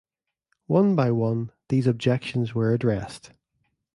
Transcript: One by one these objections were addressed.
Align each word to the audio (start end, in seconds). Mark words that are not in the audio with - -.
One 0.65 0.95
by 0.95 1.11
one 1.11 1.51
these 1.69 1.85
objections 1.85 2.55
were 2.55 2.73
addressed. 2.73 3.33